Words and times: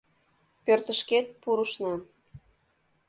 Пӧртышкет 0.63 1.25
пурышна 1.41 1.93